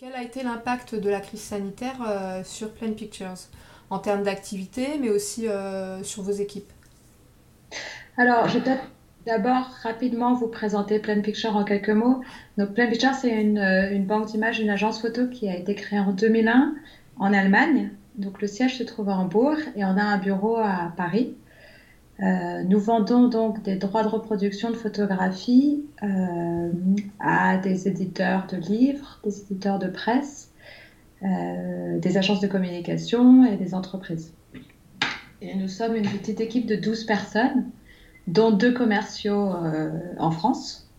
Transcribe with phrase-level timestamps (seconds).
[0.00, 1.98] Quel a été l'impact de la crise sanitaire
[2.42, 3.34] sur Plain Pictures?
[3.90, 5.46] En termes d'activité, mais aussi
[6.02, 6.72] sur vos équipes?
[8.16, 8.78] Alors, je vais
[9.26, 12.22] d'abord rapidement vous présenter Plain Pictures en quelques mots.
[12.56, 16.00] Donc, Plain Pictures, c'est une, une banque d'images, une agence photo qui a été créée
[16.00, 16.76] en 2001
[17.18, 17.90] en Allemagne.
[18.16, 21.34] Donc, le siège se trouve à Hambourg et on a un bureau à Paris.
[22.22, 26.70] Euh, nous vendons donc des droits de reproduction de photographie euh,
[27.18, 30.52] à des éditeurs de livres, des éditeurs de presse,
[31.22, 34.34] euh, des agences de communication et des entreprises.
[35.40, 37.70] Et nous sommes une petite équipe de 12 personnes,
[38.26, 39.54] dont deux commerciaux
[40.18, 40.90] en France.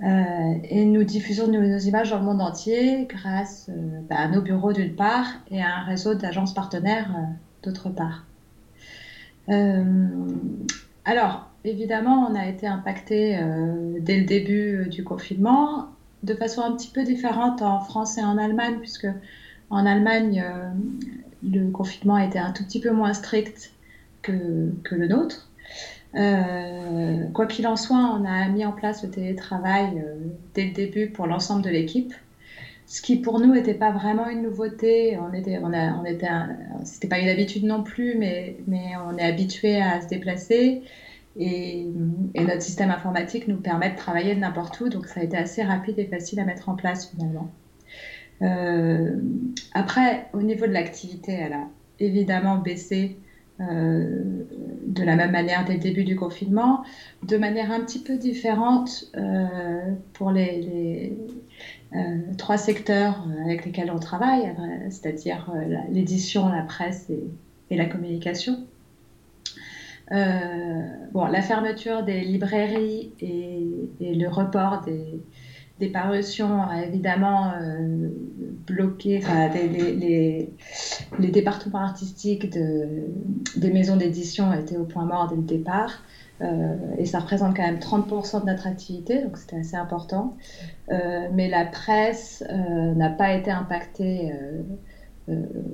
[0.00, 3.68] et nous diffusons nos, images dans le monde entier grâce
[4.08, 7.10] bah, à nos bureaux d'une part et à un réseau d'agences partenaires
[7.64, 8.24] d'autre part.
[9.48, 10.06] Euh,
[11.04, 15.86] alors, évidemment, on a été impacté euh, dès le début euh, du confinement,
[16.22, 19.08] de façon un petit peu différente en France et en Allemagne, puisque
[19.70, 20.44] en Allemagne,
[21.42, 23.72] le confinement a été un tout petit peu moins strict
[24.22, 25.50] que, que le nôtre.
[27.32, 30.04] quoi qu'il en soit, on a mis en place le télétravail
[30.54, 32.14] dès le début pour l'ensemble de l'équipe
[32.86, 35.18] ce qui pour nous n'était pas vraiment une nouveauté.
[35.18, 36.28] On était, on a, on était,
[36.84, 40.82] c'était pas une habitude non plus, mais, mais on est habitué à se déplacer
[41.38, 41.86] et,
[42.34, 45.36] et, notre système informatique nous permet de travailler de n'importe où, donc ça a été
[45.36, 47.50] assez rapide et facile à mettre en place finalement.
[48.42, 49.16] Euh,
[49.72, 51.68] après, au niveau de l'activité, elle a
[52.00, 53.18] évidemment baissé
[53.60, 54.44] euh,
[54.86, 56.84] de la même manière dès le début du confinement,
[57.22, 61.16] de manière un petit peu différente euh, pour les,
[61.94, 64.54] euh, trois secteurs avec lesquels on travaille,
[64.90, 65.50] c'est-à-dire
[65.90, 67.10] l'édition, la presse
[67.70, 68.58] et, la communication.
[70.10, 75.20] bon, la fermeture des librairies et le report des,
[75.78, 78.08] des parutions a évidemment euh,
[78.66, 80.48] bloqué, enfin, les,
[81.18, 82.88] les, départements artistiques de,
[83.56, 86.02] des maisons d'édition étaient au point mort dès le départ.
[86.42, 90.36] Euh, et ça représente quand même 30% de notre activité, donc c'était assez important.
[90.90, 94.32] Euh, mais la presse n'a pas été impactée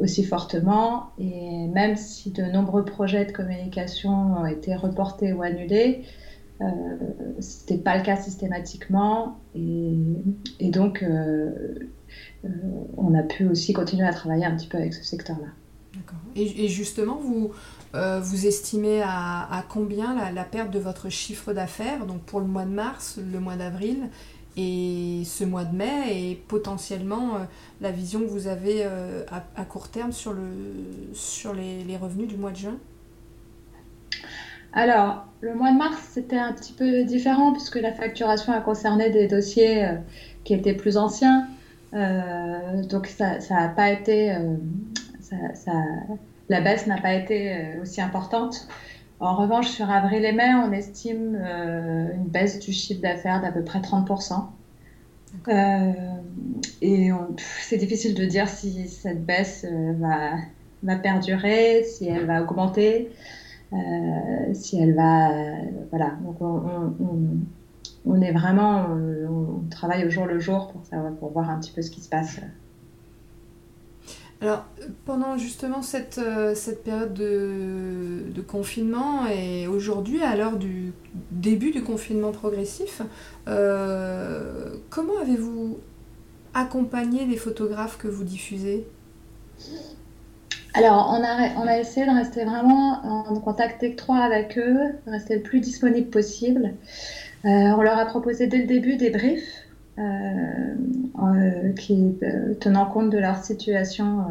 [0.00, 6.04] aussi fortement, et même si de nombreux projets de communication ont été reportés ou annulés,
[6.62, 6.96] euh,
[7.40, 11.50] c'était pas le cas systématiquement et, donc euh,
[12.44, 12.48] euh,
[12.96, 15.48] on a pu aussi continuer à travailler un petit peu avec ce secteur-là.
[15.94, 16.18] D'accord.
[16.36, 17.50] Et, justement, vous,
[17.92, 22.70] vous estimez à, combien la, perte de votre chiffre d'affaires, donc pour le mois de
[22.70, 24.08] mars, le mois d'avril
[24.56, 27.46] et ce mois de mai, et potentiellement
[27.82, 30.46] la vision que vous avez à, court terme sur, le,
[31.12, 32.78] sur les revenus du mois de juin?
[34.72, 39.10] Alors, le mois de mars, c'était un petit peu différent puisque la facturation a concerné
[39.10, 39.94] des dossiers euh,
[40.44, 41.46] qui étaient plus anciens.
[41.92, 44.32] Euh, donc, ça n'a pas été.
[44.32, 44.56] Euh,
[46.48, 48.66] la baisse n'a pas été aussi importante.
[49.20, 53.62] En revanche, sur avril et mai, on estime une baisse du chiffre d'affaires d'à peu
[53.62, 54.44] près 30%.
[56.82, 57.10] et
[57.60, 59.64] c'est difficile de dire si cette baisse
[59.98, 60.32] va,
[60.82, 63.10] va perdurer, si elle va augmenter.
[63.72, 65.30] Euh, si elle va.
[65.90, 66.36] voilà, donc
[68.04, 68.86] on, est vraiment.
[68.90, 72.00] On, travaille au jour le jour pour, savoir, pour voir un petit peu ce qui
[72.00, 72.40] se passe.
[74.42, 74.64] Alors,
[75.04, 80.92] pendant justement cette, euh, cette période de, confinement et aujourd'hui, à l'heure du
[81.30, 83.02] début du confinement progressif,
[83.46, 85.78] euh, comment avez-vous
[86.54, 88.84] accompagné les photographes que vous diffusez?
[90.74, 95.36] Alors, on a, on a essayé de rester vraiment en contact étroit avec eux, rester
[95.36, 96.74] le plus disponible possible.
[97.44, 99.61] Euh, on leur a proposé dès le début des briefs
[99.98, 100.74] euh,
[101.18, 102.14] euh, qui
[102.60, 104.26] tenant compte de leur situation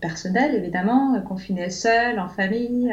[0.00, 2.92] personnelle, évidemment, confinés seuls, en famille,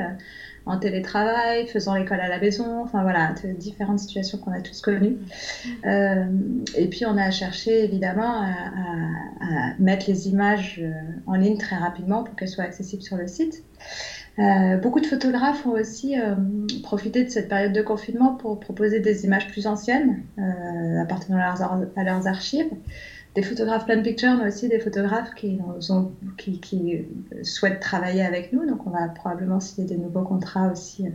[0.65, 5.17] en télétravail, faisant l'école à la maison, enfin voilà, différentes situations qu'on a tous connues.
[5.85, 6.25] Euh,
[6.75, 10.91] et puis on a cherché évidemment à, mettre les images euh,
[11.25, 13.63] en ligne très rapidement pour qu'elles soient accessibles sur le site.
[14.39, 16.15] Euh, beaucoup de photographes ont aussi
[16.81, 20.23] profité de cette période de confinement pour proposer des images plus anciennes
[20.99, 22.71] appartenant à leurs, archives
[23.35, 25.59] des photographes plan picture, mais aussi des photographes qui,
[26.61, 27.05] qui,
[27.41, 28.67] souhaitent travailler avec nous.
[28.67, 31.11] Donc, on va probablement signer des nouveaux contrats aussi euh,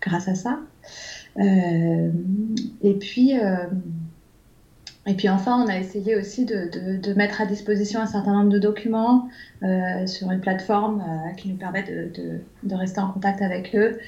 [0.00, 0.60] grâce à ça.
[1.38, 2.10] Euh,
[2.82, 3.34] et puis.
[5.06, 8.50] Euh, et puis enfin, on a essayé aussi de, mettre à disposition un certain nombre
[8.50, 9.28] de documents
[10.06, 11.04] sur une plateforme
[11.36, 13.98] qui nous permet de, rester en contact avec eux.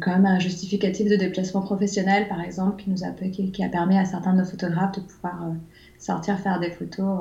[0.00, 4.38] comme un justificatif de déplacement professionnel, par exemple, qui, nous a, permis à certains de
[4.38, 5.52] nos photographes de pouvoir
[5.98, 7.20] sortir faire des photos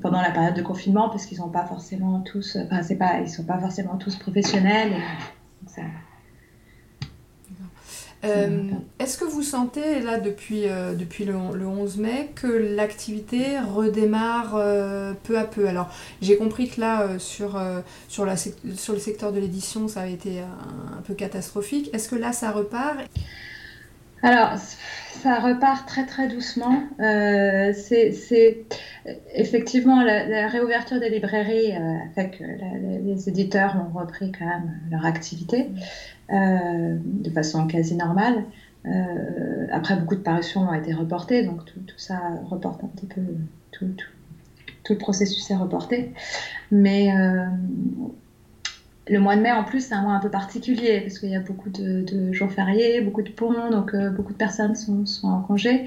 [0.00, 2.98] pendant la période de confinement parce qu'ils sont pas forcément tous, enfin c'est
[3.28, 4.92] sont pas forcément tous professionnels.
[8.24, 14.54] Euh, est-ce que vous sentez, là, depuis, euh, depuis le, 11 mai, que l'activité redémarre
[14.54, 15.66] euh, peu à peu?
[15.66, 15.90] Alors,
[16.20, 17.60] j'ai compris que là, sur,
[18.08, 21.90] sur, la, sur le secteur de l'édition, ça a été un, peu catastrophique.
[21.92, 22.98] Est-ce que là, ça repart?
[24.22, 26.82] Alors, ça repart très très doucement.
[26.98, 28.64] c'est
[29.34, 31.72] effectivement la, réouverture des librairies
[32.14, 32.44] fait que
[33.04, 35.68] les éditeurs ont repris quand même leur activité.
[36.32, 38.44] Euh, de façon quasi normale.
[38.86, 43.20] Euh, après, beaucoup de parutions ont été reportées, donc tout, ça reporte un petit peu,
[43.70, 43.86] tout,
[44.88, 46.14] le processus est reporté.
[46.70, 47.44] Mais euh,
[49.08, 51.36] le mois de mai, en plus, c'est un mois un peu particulier parce qu'il y
[51.36, 55.86] a beaucoup de, jours fériés, beaucoup de ponts, donc beaucoup de personnes sont, en congé.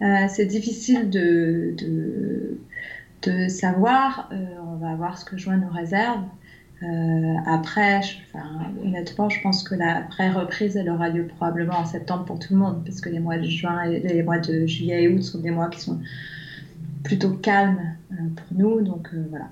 [0.00, 1.74] c'est difficile de,
[3.22, 4.30] de, savoir.
[4.32, 6.22] on va voir ce que juin nous réserve.
[6.82, 8.00] Euh, après,
[8.84, 12.52] honnêtement, je pense que la vraie reprise, elle aura lieu probablement en septembre pour tout
[12.52, 15.22] le monde, parce que les mois de juin et les mois de juillet et août
[15.22, 16.00] sont des mois qui sont
[17.02, 18.80] plutôt calmes euh, pour nous.
[18.82, 19.46] Donc euh, voilà.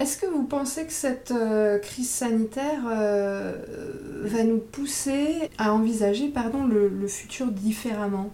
[0.00, 1.34] Est-ce que vous pensez que cette
[1.82, 8.30] crise sanitaire va nous pousser à envisager pardon, le futur différemment?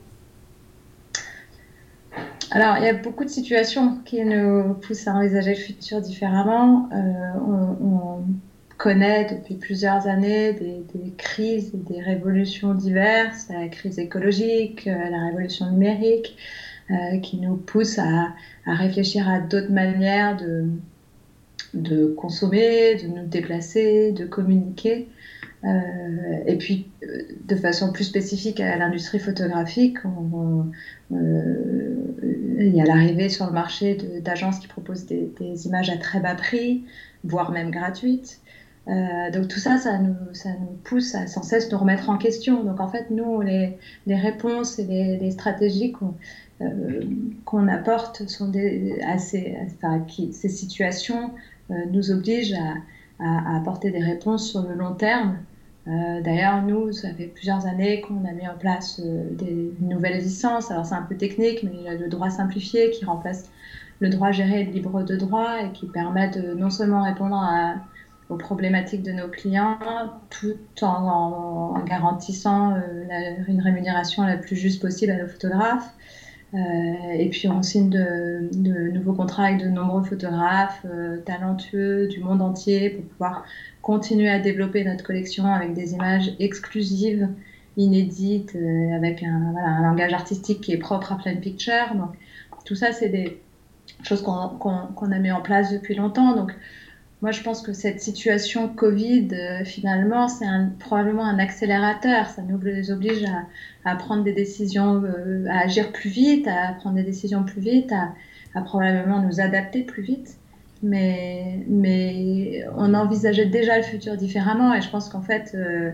[2.53, 6.89] Alors, il y a beaucoup de situations qui nous poussent à envisager le futur différemment.
[6.93, 8.25] Euh, on,
[8.79, 10.85] connaît depuis plusieurs années des,
[11.17, 16.37] crises des révolutions diverses, la crise écologique, euh, la révolution numérique,
[16.91, 18.35] euh, qui nous poussent à,
[18.67, 20.67] réfléchir à d'autres manières de,
[21.76, 25.08] de consommer, de nous déplacer, de communiquer.
[25.64, 25.69] Euh,
[26.46, 30.62] et puis, euh, de façon plus spécifique à l'industrie photographique, euh,
[32.58, 36.34] il y a l'arrivée sur le marché d'agences qui proposent des, images à très bas
[36.34, 36.84] prix,
[37.25, 38.40] voire même gratuites.
[38.87, 40.14] donc tout ça, ça nous,
[40.84, 42.62] pousse à sans cesse nous remettre en question.
[42.62, 43.76] Donc en fait, nous, les,
[44.06, 45.93] réponses et les, stratégies
[47.44, 51.32] qu'on apporte sont des, ces situations
[51.69, 52.57] nous obligent
[53.19, 55.39] à, apporter des réponses sur le long terme.
[55.89, 60.21] Euh, d'ailleurs, nous, ça fait plusieurs années qu'on a mis en place euh, des nouvelles
[60.21, 60.71] licences.
[60.71, 63.49] Alors, c'est un peu technique, mais il y a le droit simplifié qui remplace
[64.01, 67.37] le droit géré et libre de droit et qui permet de non seulement répondre
[68.29, 69.79] aux problématiques de nos clients
[70.31, 77.29] tout en, garantissant euh, une rémunération la plus juste possible à nos photographes, euh, et
[77.29, 82.91] puis on signe de, nouveaux contrats avec de nombreux photographes euh, talentueux du monde entier
[82.91, 83.45] pour pouvoir
[83.83, 87.29] continuer à développer notre collection avec des images exclusives,
[87.77, 91.95] inédites, euh, avec un, langage artistique qui est propre à Plain Picture.
[91.95, 92.11] Donc
[92.65, 93.41] tout ça, c'est des
[94.03, 96.35] choses qu'on a mis en place depuis longtemps.
[96.37, 96.53] Donc
[97.26, 100.46] moi, je pense que cette situation Covid, euh, finalement, c'est
[100.78, 102.28] probablement un accélérateur.
[102.28, 102.55] Ça nous
[102.93, 103.25] oblige
[103.84, 107.93] à, prendre des décisions, euh, à agir plus vite, à prendre des décisions plus vite,
[108.55, 110.37] à, probablement nous adapter plus vite.
[110.84, 115.90] Mais, mais on envisageait déjà le futur différemment et je pense qu'en fait, euh,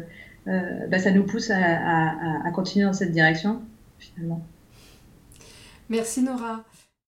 [0.91, 3.63] bah, ça nous pousse à, à continuer dans cette direction,
[3.99, 4.43] finalement.
[5.89, 6.63] Merci Nora.